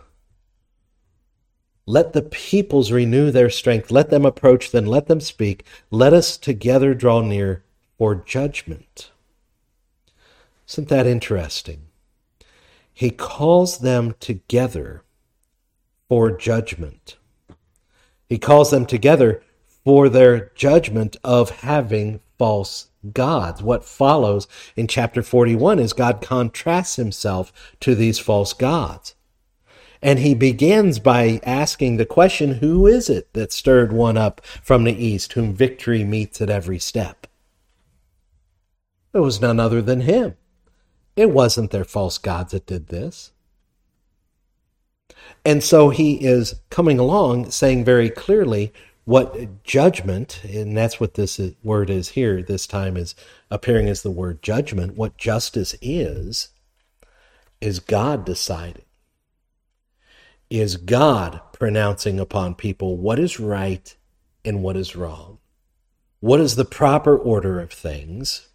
[1.85, 3.91] Let the peoples renew their strength.
[3.91, 5.63] Let them approach, then let them speak.
[5.89, 7.63] Let us together draw near
[7.97, 9.11] for judgment.
[10.67, 11.83] Isn't that interesting?
[12.93, 15.03] He calls them together
[16.09, 17.15] for judgment.
[18.27, 19.43] He calls them together
[19.85, 23.61] for their judgment of having false gods.
[23.61, 29.15] What follows in chapter 41 is God contrasts himself to these false gods.
[30.01, 34.83] And he begins by asking the question Who is it that stirred one up from
[34.83, 37.27] the east, whom victory meets at every step?
[39.13, 40.35] It was none other than him.
[41.15, 43.31] It wasn't their false gods that did this.
[45.43, 48.71] And so he is coming along saying very clearly
[49.05, 53.15] what judgment, and that's what this word is here, this time is
[53.49, 56.49] appearing as the word judgment, what justice is,
[57.61, 58.83] is God deciding
[60.49, 63.95] is God pronouncing upon people what is right
[64.45, 65.39] and what is wrong.
[66.19, 68.49] What is the proper order of things?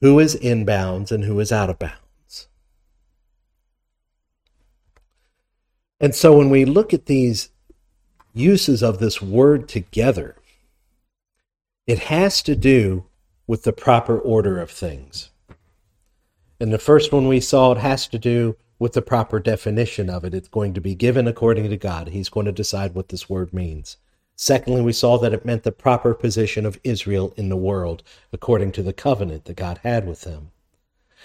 [0.00, 2.48] Who is in bounds and who is out of bounds?
[6.00, 7.50] And so when we look at these
[8.34, 10.36] uses of this word together,
[11.86, 13.04] it has to do
[13.46, 15.30] with the proper order of things.
[16.58, 20.24] And the first one we saw, it has to do with the proper definition of
[20.24, 20.34] it.
[20.34, 22.08] It's going to be given according to God.
[22.08, 23.96] He's going to decide what this word means.
[24.36, 28.72] Secondly, we saw that it meant the proper position of Israel in the world according
[28.72, 30.50] to the covenant that God had with them.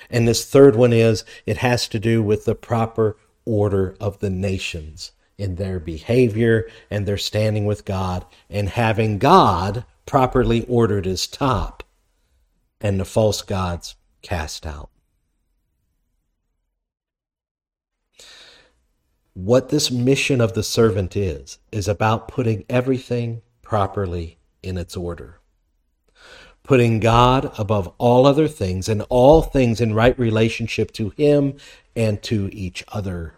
[0.10, 4.30] And this third one is it has to do with the proper order of the
[4.30, 11.28] nations in their behavior and their standing with God and having God properly ordered as
[11.28, 11.84] top
[12.82, 14.90] and the false gods cast out.
[19.46, 25.40] What this mission of the servant is, is about putting everything properly in its order.
[26.64, 31.56] Putting God above all other things and all things in right relationship to Him
[31.96, 33.34] and to each other.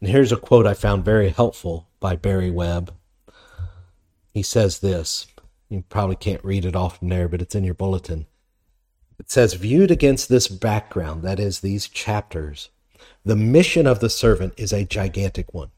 [0.00, 2.94] And here's a quote I found very helpful by Barry Webb.
[4.32, 5.26] He says this.
[5.68, 8.26] You probably can't read it off from there, but it's in your bulletin.
[9.18, 12.70] It says, Viewed against this background, that is, these chapters,
[13.24, 15.70] the mission of the servant is a gigantic one.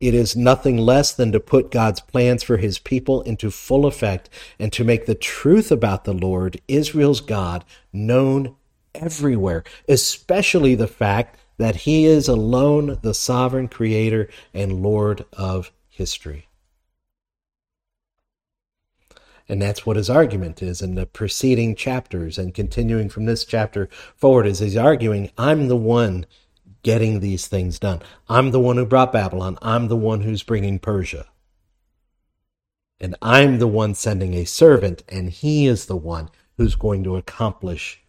[0.00, 4.28] It is nothing less than to put God's plans for his people into full effect
[4.58, 8.56] and to make the truth about the Lord, Israel's God, known
[8.94, 16.48] everywhere, especially the fact that he is alone the sovereign creator and Lord of history.
[19.48, 23.88] And that's what his argument is in the preceding chapters and continuing from this chapter
[24.16, 26.26] forward is he's arguing, I'm the one
[26.82, 28.02] getting these things done.
[28.28, 29.58] I'm the one who brought Babylon.
[29.62, 31.26] I'm the one who's bringing Persia.
[33.00, 37.16] And I'm the one sending a servant, and he is the one who's going to
[37.16, 38.02] accomplish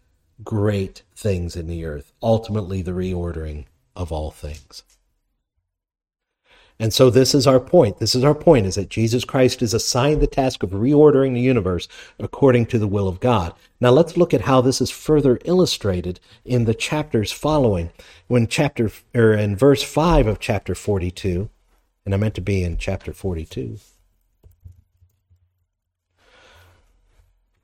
[0.43, 4.83] great things in the earth, ultimately, the reordering of all things.
[6.79, 7.97] And so this is our point.
[7.97, 11.41] This is our point is that Jesus Christ is assigned the task of reordering the
[11.41, 11.87] universe
[12.19, 13.53] according to the will of God.
[13.81, 17.89] Now let's look at how this is further illustrated in the chapters following.
[18.27, 21.49] When chapter or in verse 5 of chapter 42,
[22.05, 23.79] and I meant to be in chapter 42.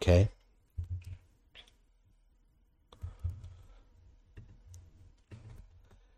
[0.02, 0.30] Okay.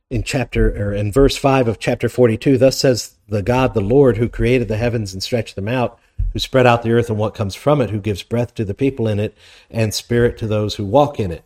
[0.10, 4.18] In chapter or in verse 5 of chapter 42 thus says the god the lord
[4.18, 6.00] who created the heavens and stretched them out
[6.34, 8.74] who spread out the earth and what comes from it who gives breath to the
[8.74, 9.38] people in it
[9.70, 11.44] and spirit to those who walk in it.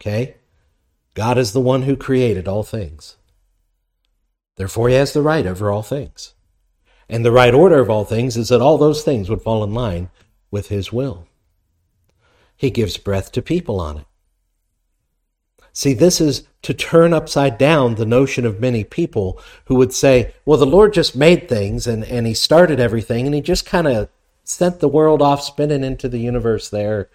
[0.00, 0.36] Okay?
[1.12, 3.16] God is the one who created all things.
[4.56, 6.32] Therefore he has the right over all things.
[7.06, 9.74] And the right order of all things is that all those things would fall in
[9.74, 10.08] line
[10.50, 11.26] with his will.
[12.56, 14.06] He gives breath to people on it
[15.76, 20.32] See, this is to turn upside down the notion of many people who would say,
[20.46, 23.88] well, the Lord just made things and, and he started everything and he just kind
[23.88, 24.08] of
[24.44, 27.10] sent the world off spinning into the universe there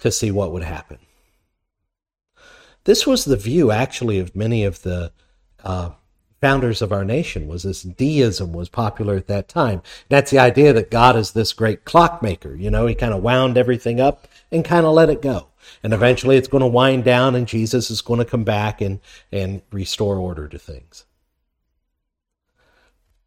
[0.00, 0.98] to see what would happen.
[2.82, 5.12] This was the view, actually, of many of the
[5.62, 5.90] uh,
[6.40, 9.82] founders of our nation was this deism was popular at that time.
[10.08, 12.56] That's the idea that God is this great clockmaker.
[12.56, 15.46] You know, he kind of wound everything up and kind of let it go.
[15.84, 19.00] And eventually it's going to wind down and Jesus is going to come back and,
[19.30, 21.04] and restore order to things.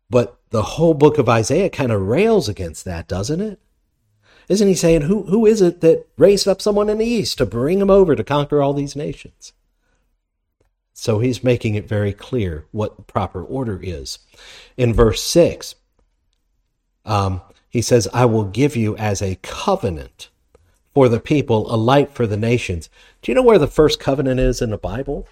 [0.10, 3.60] But the whole book of Isaiah kind of rails against that, doesn't it?
[4.50, 7.46] Isn't he saying, who, who is it that raised up someone in the east to
[7.46, 9.54] bring him over to conquer all these nations?
[10.94, 14.18] So he's making it very clear what proper order is.
[14.78, 15.76] In verse 6,
[17.06, 20.30] um, he says, I will give you as a covenant
[20.98, 22.90] for the people, a light for the nations.
[23.22, 25.28] Do you know where the first covenant is in the Bible?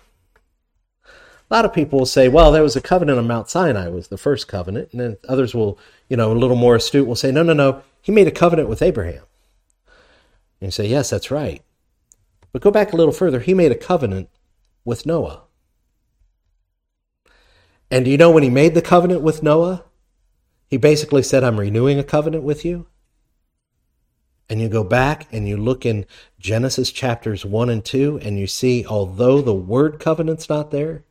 [1.04, 1.10] A
[1.50, 4.18] lot of people will say, well, there was a covenant on Mount Sinai was the
[4.20, 4.90] first covenant.
[4.92, 7.82] And then others will, you know, a little more astute will say, no, no, no,
[8.00, 9.24] he made a covenant with Abraham.
[10.62, 11.64] And you say, yes, that's right.
[12.52, 13.40] But go back a little further.
[13.40, 14.30] He made a covenant
[14.84, 15.46] with Noah.
[17.90, 19.84] And do you know when he made the covenant with Noah?
[20.68, 22.86] He basically said, I'm renewing a covenant with you.
[24.50, 26.06] And you go back and you look in
[26.40, 31.04] Genesis chapters 1 and 2, and you see, although the word covenant's not there,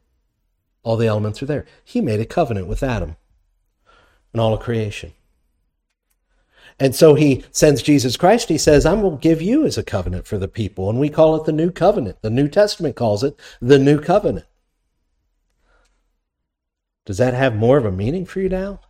[0.85, 1.67] all the elements are there.
[1.83, 3.17] He made a covenant with Adam
[4.33, 5.13] and all of creation.
[6.79, 8.49] And so he sends Jesus Christ.
[8.49, 10.91] He says, I will give you as a covenant for the people.
[10.91, 12.21] And we call it the new covenant.
[12.23, 14.47] The New Testament calls it the new covenant.
[17.07, 18.81] Does that have more of a meaning for you now?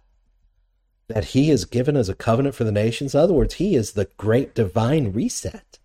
[1.09, 3.15] That he is given as a covenant for the nations?
[3.15, 5.79] In other words, he is the great divine reset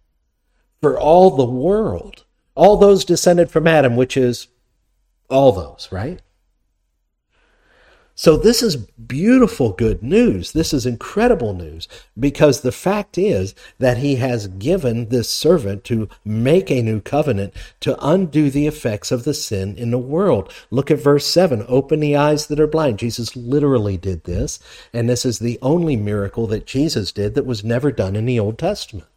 [0.82, 2.24] for all the world,
[2.56, 4.48] all those descended from Adam, which is
[5.30, 6.22] all those, right?
[8.20, 10.52] So this is beautiful good news.
[10.52, 11.88] This is incredible news
[12.20, 17.54] because the fact is that he has given this servant to make a new covenant
[17.80, 20.54] to undo the effects of the sin in the world.
[20.70, 21.64] Look at verse 7.
[21.70, 23.00] Open the eyes that are blind.
[23.00, 24.60] Jesus literally did this.
[24.92, 28.38] And this is the only miracle that Jesus did that was never done in the
[28.38, 29.08] Old Testament.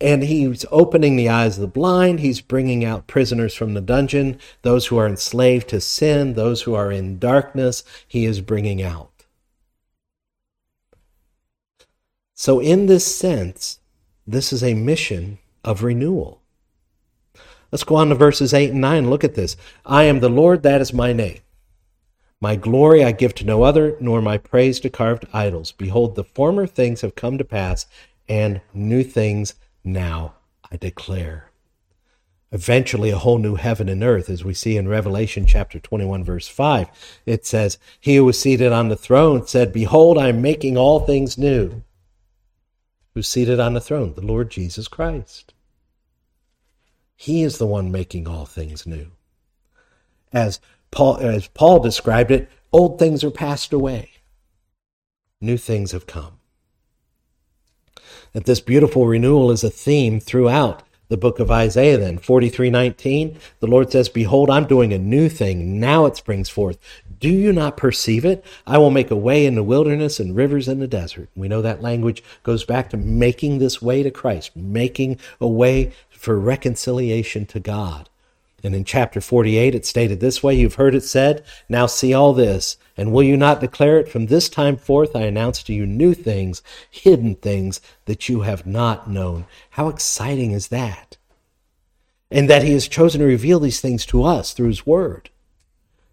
[0.00, 2.20] And he's opening the eyes of the blind.
[2.20, 6.74] He's bringing out prisoners from the dungeon, those who are enslaved to sin, those who
[6.74, 9.10] are in darkness, he is bringing out.
[12.34, 13.80] So, in this sense,
[14.24, 16.40] this is a mission of renewal.
[17.72, 19.10] Let's go on to verses 8 and 9.
[19.10, 19.56] Look at this.
[19.84, 21.40] I am the Lord, that is my name.
[22.40, 25.72] My glory I give to no other, nor my praise to carved idols.
[25.72, 27.86] Behold, the former things have come to pass,
[28.28, 29.54] and new things
[29.92, 30.34] now
[30.70, 31.50] I declare.
[32.50, 36.48] Eventually, a whole new heaven and earth, as we see in Revelation chapter 21, verse
[36.48, 36.88] 5.
[37.26, 41.00] It says, He who was seated on the throne said, Behold, I am making all
[41.00, 41.82] things new.
[43.12, 44.14] Who's seated on the throne?
[44.14, 45.52] The Lord Jesus Christ.
[47.16, 49.08] He is the one making all things new.
[50.32, 54.10] As Paul, as Paul described it, old things are passed away,
[55.40, 56.37] new things have come
[58.32, 62.18] that this beautiful renewal is a theme throughout the book of Isaiah then.
[62.18, 65.80] 43:19 the Lord says behold I'm doing a new thing.
[65.80, 66.78] Now it springs forth.
[67.18, 68.44] Do you not perceive it?
[68.66, 71.28] I will make a way in the wilderness and rivers in the desert.
[71.34, 75.92] We know that language goes back to making this way to Christ making a way
[76.10, 78.08] for reconciliation to God
[78.64, 82.32] and in chapter 48, it stated this way You've heard it said, now see all
[82.32, 82.76] this.
[82.96, 84.08] And will you not declare it?
[84.08, 88.66] From this time forth, I announce to you new things, hidden things that you have
[88.66, 89.46] not known.
[89.70, 91.16] How exciting is that?
[92.30, 95.30] And that He has chosen to reveal these things to us through His Word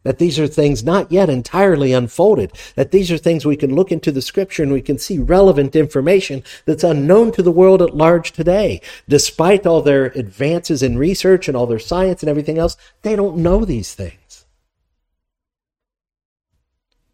[0.06, 3.92] that these are things not yet entirely unfolded, that these are things we can look
[3.92, 7.98] into the scripture and we can see relevant information that's unknown to the world at
[7.98, 8.80] large today.
[9.10, 13.38] Despite all their advances in research and all their science and everything else, they don't
[13.38, 14.46] know these things.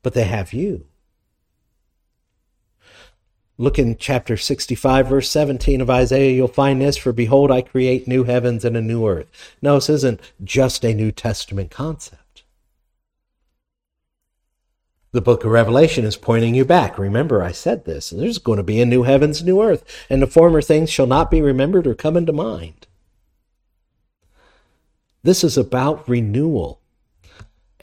[0.04, 0.86] But they have you.
[3.58, 8.08] Look in chapter 65, verse 17 of Isaiah, you'll find this For behold, I create
[8.08, 9.28] new heavens and a new earth.
[9.62, 12.21] No, this isn't just a New Testament concept
[15.12, 16.98] the book of Revelation is pointing you back.
[16.98, 18.12] Remember, I said this.
[18.12, 21.30] There's going to be a new heavens, new earth, and the former things shall not
[21.30, 22.88] be remembered or come into mind.
[25.24, 26.80] This is about renewal.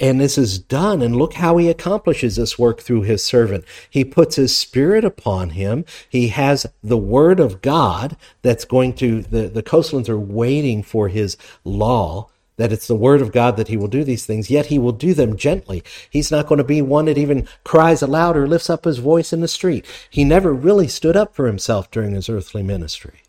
[0.00, 3.64] And this is done, and look how he accomplishes this work through his servant.
[3.90, 5.84] He puts his spirit upon him.
[6.08, 11.08] He has the word of God that's going to, the, the coastlands are waiting for
[11.08, 14.66] his law that it's the word of God that he will do these things, yet
[14.66, 15.82] he will do them gently.
[16.10, 19.32] He's not going to be one that even cries aloud or lifts up his voice
[19.32, 19.86] in the street.
[20.10, 23.22] He never really stood up for himself during his earthly ministry.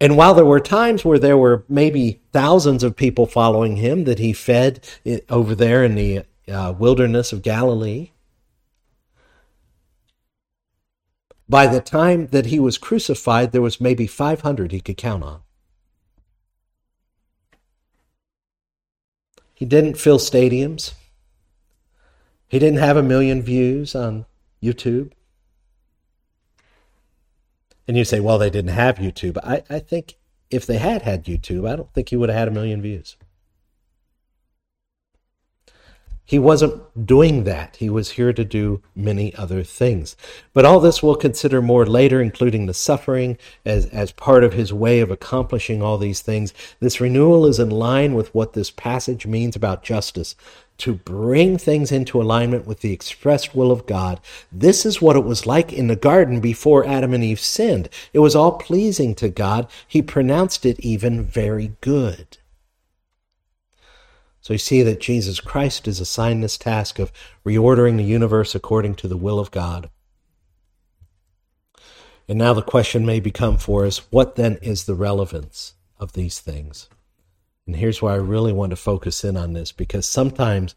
[0.00, 4.18] And while there were times where there were maybe thousands of people following him that
[4.18, 4.80] he fed
[5.28, 8.10] over there in the uh, wilderness of Galilee,
[11.48, 15.40] by the time that he was crucified, there was maybe 500 he could count on.
[19.60, 20.94] He didn't fill stadiums.
[22.48, 24.24] He didn't have a million views on
[24.62, 25.12] YouTube.
[27.86, 29.36] And you say, well, they didn't have YouTube.
[29.44, 30.16] I, I think
[30.48, 33.18] if they had had YouTube, I don't think he would have had a million views.
[36.30, 37.74] He wasn't doing that.
[37.74, 40.16] He was here to do many other things.
[40.52, 44.72] But all this we'll consider more later, including the suffering as, as part of his
[44.72, 46.54] way of accomplishing all these things.
[46.78, 50.36] This renewal is in line with what this passage means about justice
[50.78, 54.20] to bring things into alignment with the expressed will of God.
[54.52, 57.88] This is what it was like in the garden before Adam and Eve sinned.
[58.12, 59.66] It was all pleasing to God.
[59.88, 62.38] He pronounced it even very good.
[64.40, 67.12] So you see that Jesus Christ is assigned this task of
[67.44, 69.90] reordering the universe according to the will of God.
[72.28, 76.40] And now the question may become for us what then is the relevance of these
[76.40, 76.88] things?
[77.66, 80.74] And here's why I really want to focus in on this because sometimes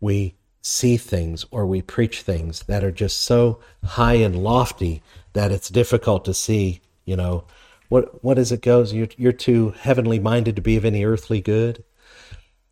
[0.00, 5.02] we see things or we preach things that are just so high and lofty
[5.32, 7.44] that it's difficult to see, you know,
[7.88, 11.40] what what as it goes, you're, you're too heavenly minded to be of any earthly
[11.40, 11.84] good.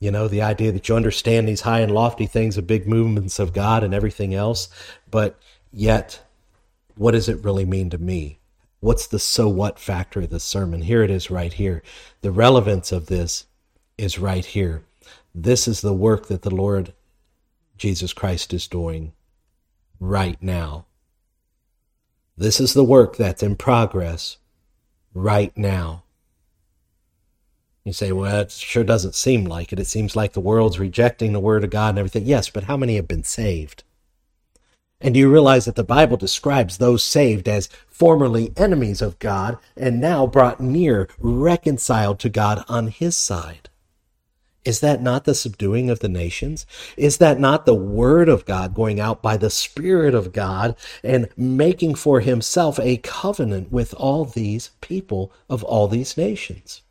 [0.01, 3.39] You know, the idea that you understand these high and lofty things, the big movements
[3.39, 4.69] of God and everything else,
[5.11, 5.39] but
[5.73, 6.23] yet,
[6.97, 8.39] what does it really mean to me?
[8.81, 10.83] What's the so what factor of the sermon?
[10.83, 11.83] Here it is right here.
[12.23, 13.45] The relevance of this
[13.99, 14.85] is right here.
[15.35, 16.95] This is the work that the Lord
[17.77, 19.13] Jesus Christ is doing
[20.01, 20.87] right now.
[22.39, 24.39] This is the work that's in progress
[25.13, 26.05] right now.
[27.85, 29.81] You say, well, it sure doesn't seem like it.
[29.81, 32.27] It seems like the world's rejecting the Word of God and everything.
[32.27, 33.85] Yes, but how many have been saved?
[35.01, 39.57] And do you realize that the Bible describes those saved as formerly enemies of God
[39.77, 43.71] and now brought near, reconciled to God on His side?
[44.63, 46.67] Is that not the subduing of the nations?
[46.99, 51.31] Is that not the word of God going out by the Spirit of God and
[51.35, 56.83] making for himself a covenant with all these people of all these nations?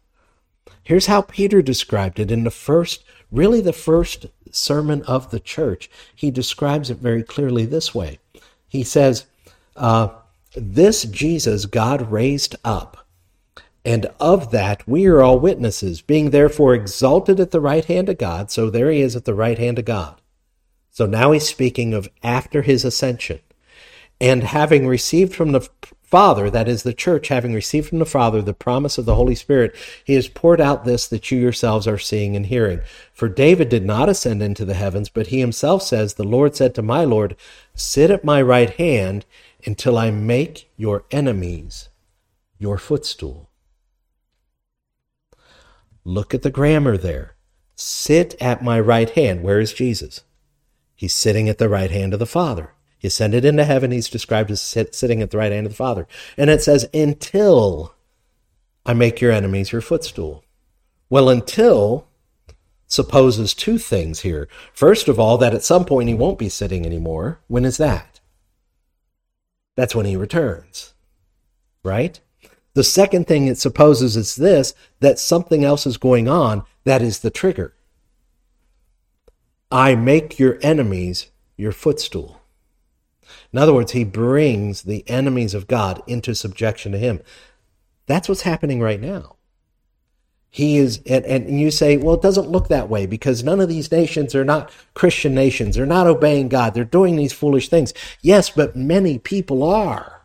[0.89, 5.87] Here's how Peter described it in the first, really the first sermon of the church.
[6.15, 8.17] He describes it very clearly this way.
[8.67, 9.27] He says,
[9.75, 10.09] uh,
[10.55, 13.05] This Jesus God raised up
[13.85, 18.17] and of that we are all witnesses, being therefore exalted at the right hand of
[18.17, 18.49] God.
[18.49, 20.19] So there he is at the right hand of God.
[20.89, 23.41] So now he's speaking of after his ascension.
[24.19, 25.69] And having received from the
[26.09, 29.35] Father, that is the church, having received from the Father the promise of the Holy
[29.35, 32.81] Spirit, he has poured out this that you yourselves are seeing and hearing.
[33.13, 36.73] For David did not ascend into the heavens, but he himself says, The Lord said
[36.75, 37.35] to my Lord,
[37.75, 39.27] Sit at my right hand
[39.67, 41.89] until I make your enemies
[42.57, 43.51] your footstool.
[46.03, 47.35] Look at the grammar there.
[47.75, 49.43] Sit at my right hand.
[49.43, 50.23] Where is Jesus?
[50.95, 52.73] He's sitting at the right hand of the Father.
[52.99, 53.91] He ascended into heaven.
[53.91, 56.05] He's described as sit, sitting at the right hand of the Father.
[56.37, 57.95] And it says, until
[58.85, 60.43] I make your enemies your footstool.
[61.09, 62.07] Well, until
[62.85, 64.49] supposes two things here.
[64.73, 67.39] First of all, that at some point he won't be sitting anymore.
[67.47, 68.19] When is that?
[69.75, 70.93] That's when he returns,
[71.83, 72.19] right?
[72.73, 77.19] The second thing it supposes is this that something else is going on that is
[77.19, 77.73] the trigger.
[79.71, 82.38] I make your enemies your footstool.
[83.51, 87.21] In other words, he brings the enemies of God into subjection to him.
[88.05, 89.35] That's what's happening right now.
[90.51, 93.69] He is, and, and you say, well, it doesn't look that way because none of
[93.69, 95.75] these nations are not Christian nations.
[95.75, 96.73] They're not obeying God.
[96.73, 97.93] They're doing these foolish things.
[98.21, 100.23] Yes, but many people are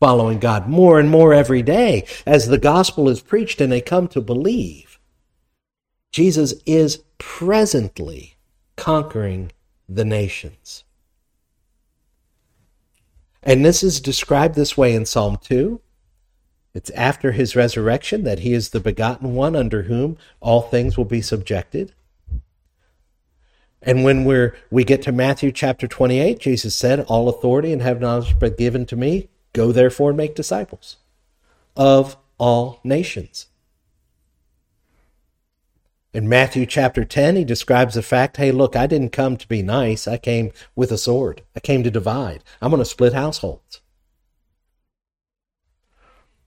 [0.00, 4.08] following God more and more every day as the gospel is preached and they come
[4.08, 4.98] to believe.
[6.10, 8.36] Jesus is presently
[8.76, 9.52] conquering
[9.88, 10.84] the nations.
[13.42, 15.80] And this is described this way in Psalm 2.
[16.74, 21.04] It's after his resurrection that he is the begotten one under whom all things will
[21.04, 21.92] be subjected.
[23.80, 28.00] And when we're we get to Matthew chapter 28, Jesus said, All authority and have
[28.00, 29.28] has been given to me.
[29.52, 30.96] Go therefore and make disciples
[31.76, 33.46] of all nations.
[36.18, 39.62] In Matthew chapter 10, he describes the fact hey, look, I didn't come to be
[39.62, 40.08] nice.
[40.08, 41.42] I came with a sword.
[41.54, 42.42] I came to divide.
[42.60, 43.82] I'm going to split households.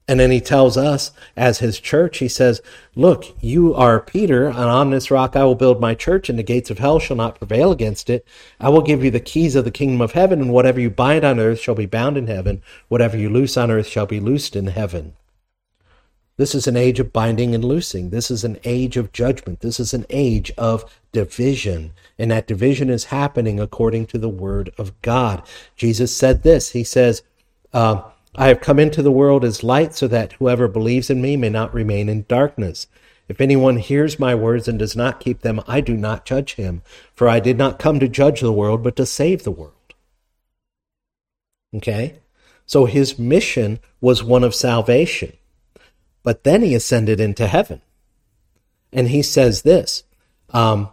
[0.10, 2.60] And then he tells us, as his church, he says,
[2.96, 6.44] Look, you are Peter, and on this rock I will build my church, and the
[6.44, 8.28] gates of hell shall not prevail against it.
[8.60, 11.24] I will give you the keys of the kingdom of heaven, and whatever you bind
[11.24, 14.58] on earth shall be bound in heaven, whatever you loose on earth shall be loosed
[14.58, 15.14] in heaven.
[16.42, 18.10] This is an age of binding and loosing.
[18.10, 19.60] This is an age of judgment.
[19.60, 21.94] This is an age of division.
[22.18, 25.44] And that division is happening according to the word of God.
[25.76, 27.22] Jesus said this He says,
[27.74, 28.02] uh,
[28.34, 31.50] I have come into the world as light so that whoever believes in me may
[31.50, 32.88] not remain in darkness.
[33.28, 36.82] If anyone hears my words and does not keep them, I do not judge him,
[37.14, 39.94] for I did not come to judge the world, but to save the world.
[41.76, 42.16] Okay?
[42.66, 45.34] So his mission was one of salvation.
[46.24, 47.82] But then he ascended into heaven.
[48.94, 50.04] And he says this
[50.52, 50.90] um,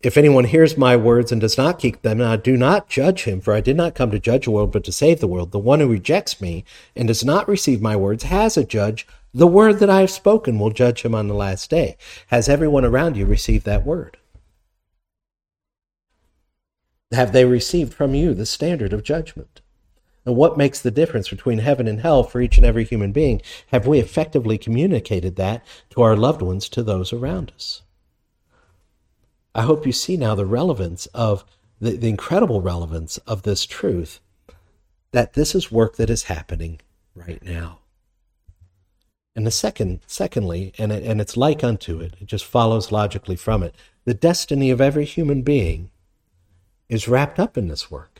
[0.00, 3.40] if anyone hears my words and does not keep them, I do not judge him,
[3.40, 5.52] for I did not come to judge the world, but to save the world.
[5.52, 6.64] The one who rejects me
[6.94, 9.06] and does not receive my words has a judge.
[9.32, 11.96] The word that I have spoken will judge him on the last day.
[12.28, 14.16] Has everyone around you received that word?
[17.12, 19.60] Have they received from you the standard of judgment?
[20.26, 23.40] And what makes the difference between heaven and hell for each and every human being?
[23.68, 27.82] Have we effectively communicated that to our loved ones, to those around us?
[29.54, 31.44] I hope you see now the relevance of
[31.80, 34.20] the, the incredible relevance of this truth
[35.12, 36.80] that this is work that is happening
[37.14, 37.78] right now.
[39.36, 43.36] And the second, secondly, and, it, and it's like unto it, it just follows logically
[43.36, 43.74] from it,
[44.04, 45.90] the destiny of every human being
[46.88, 48.15] is wrapped up in this work.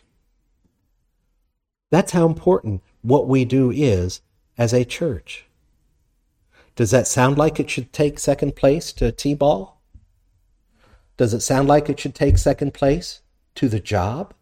[1.91, 4.20] That's how important what we do is
[4.59, 5.47] as a church.
[6.74, 9.80] Does that sound like it should take second place to T ball?
[11.16, 13.22] Does it sound like it should take second place
[13.55, 14.34] to the job?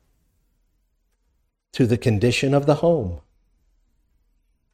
[1.74, 3.20] To the condition of the home?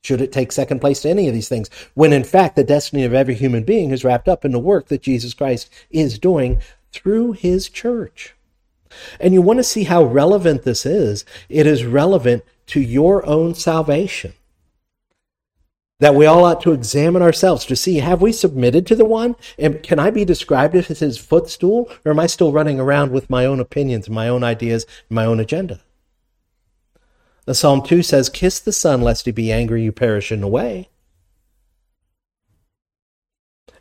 [0.02, 1.68] Should it take second place to any of these things?
[1.92, 4.88] When in fact, the destiny of every human being is wrapped up in the work
[4.88, 6.58] that Jesus Christ is doing
[6.92, 8.34] through his church.
[9.20, 11.24] And you want to see how relevant this is.
[11.48, 14.32] It is relevant to your own salvation
[15.98, 19.36] that we all ought to examine ourselves to see have we submitted to the one?
[19.58, 23.30] And can i be described as his footstool or am i still running around with
[23.30, 25.80] my own opinions my own ideas my own agenda?
[27.44, 30.48] The psalm 2 says kiss the son lest he be angry you perish in the
[30.48, 30.88] way.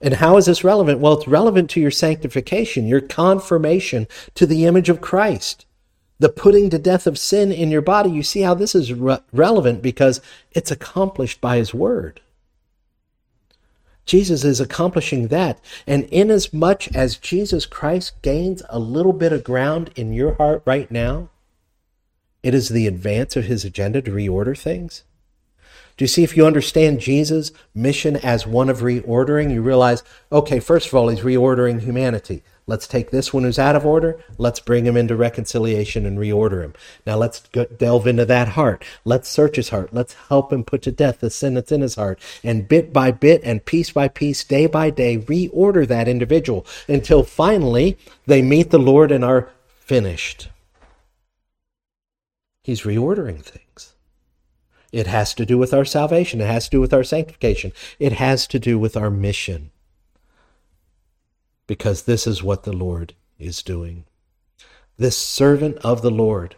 [0.01, 0.99] And how is this relevant?
[0.99, 5.65] Well it's relevant to your sanctification your confirmation to the image of christ
[6.19, 9.19] the putting to death of sin in your body, you see how this is re-
[9.31, 12.21] relevant because it's accomplished by his word.
[14.05, 15.59] Jesus is accomplishing that.
[15.85, 20.89] And inasmuch as Jesus Christ gains a little bit of ground in your heart right
[20.89, 21.29] now,
[22.41, 25.03] it is the advance of his agenda to reorder things.
[25.95, 30.01] Do you see if you understand Jesus' mission as one of reordering, you realize,
[30.31, 32.41] okay, first of all, he's reordering humanity.
[32.69, 34.23] Let's take this one who's out of order.
[34.37, 36.75] Let's bring him into reconciliation and reorder him.
[37.03, 38.85] Now let's go, delve into that heart.
[39.03, 39.91] Let's search his heart.
[39.91, 42.21] Let's help him put to death the sin that's in his heart.
[42.43, 47.23] And bit by bit and piece by piece, day by day, reorder that individual until
[47.23, 47.97] finally
[48.27, 49.49] they meet the Lord and are
[49.79, 50.49] finished.
[52.63, 53.95] He's reordering things.
[54.91, 56.39] It has to do with our salvation.
[56.39, 57.73] It has to do with our sanctification.
[57.97, 59.71] It has to do with our mission
[61.69, 64.05] because this is what the Lord is doing.
[64.97, 66.55] This servant of the Lord,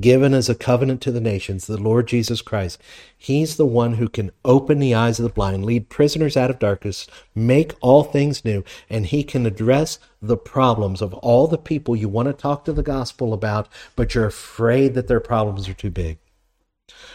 [0.00, 2.82] given as a covenant to the nations, the Lord Jesus Christ,
[3.16, 6.58] he's the one who can open the eyes of the blind, lead prisoners out of
[6.58, 7.06] darkness,
[7.36, 12.08] make all things new, and he can address the problems of all the people you
[12.08, 15.90] want to talk to the gospel about, but you're afraid that their problems are too
[15.90, 16.18] big.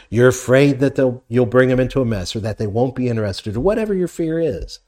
[0.10, 3.10] You're afraid that they'll you'll bring them into a mess or that they won't be
[3.10, 4.80] interested or whatever your fear is.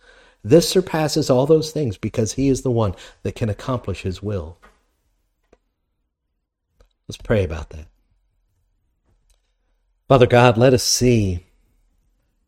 [0.44, 4.58] This surpasses all those things because he is the one that can accomplish his will.
[7.08, 7.88] Let's pray about that.
[10.08, 11.46] Father God, let us see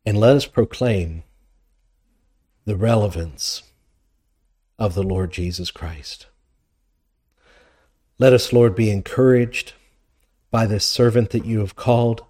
[0.04, 1.22] and let us proclaim
[2.66, 3.62] the relevance
[4.78, 6.26] of the Lord Jesus Christ.
[8.18, 9.72] Let us, Lord, be encouraged
[10.50, 12.25] by this servant that you have called.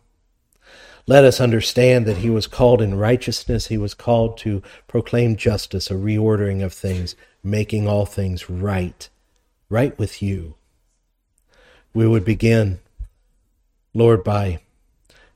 [1.09, 3.69] Let us understand that he was called in righteousness.
[3.69, 9.09] He was called to proclaim justice, a reordering of things, making all things right,
[9.69, 10.57] right with you.
[11.95, 12.81] We would begin,
[13.95, 14.59] Lord, by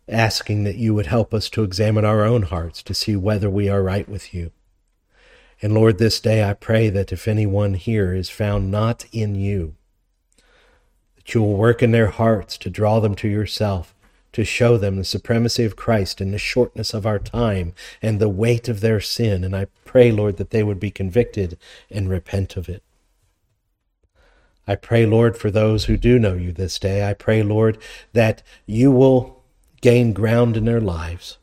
[0.09, 3.69] asking that you would help us to examine our own hearts to see whether we
[3.69, 4.51] are right with you.
[5.63, 9.77] And Lord, this day I pray that if anyone here is found not in you,
[11.15, 13.95] that you will work in their hearts to draw them to yourself
[14.33, 18.29] to show them the supremacy of Christ and the shortness of our time and the
[18.29, 19.45] weight of their sin.
[19.45, 21.59] And I pray, Lord, that they would be convicted
[21.91, 22.83] and repent of it.
[24.67, 27.09] I pray, Lord, for those who do know you this day.
[27.09, 27.79] I pray, Lord,
[28.13, 29.43] that you will
[29.81, 31.39] gain ground in their lives,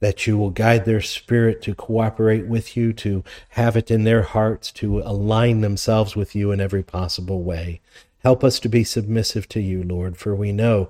[0.00, 4.22] that you will guide their spirit to cooperate with you, to have it in their
[4.22, 7.80] hearts, to align themselves with you in every possible way.
[8.24, 10.88] Help us to be submissive to you, Lord, for we know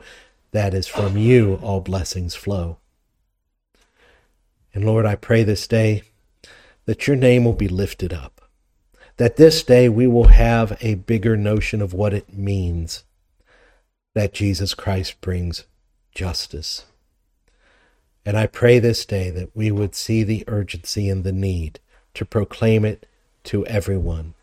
[0.53, 2.78] that is from you all blessings flow.
[4.74, 6.03] And Lord, I pray this day
[6.84, 8.36] that your name will be lifted up
[9.16, 13.05] that this day we will have a bigger notion of what it means
[14.14, 15.64] that Jesus Christ brings
[16.14, 16.84] justice.
[18.24, 21.80] And I pray this day that we would see the urgency and the need
[22.14, 23.07] to proclaim it
[23.44, 24.34] to everyone.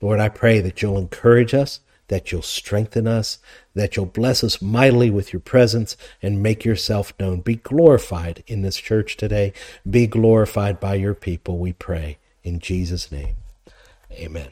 [0.00, 3.38] Lord, I pray that you'll encourage us, that you'll strengthen us,
[3.74, 7.40] that you'll bless us mightily with your presence and make yourself known.
[7.40, 9.52] Be glorified in this church today.
[9.88, 12.18] Be glorified by your people, we pray.
[12.42, 13.36] In Jesus' name.
[14.12, 14.48] Amen.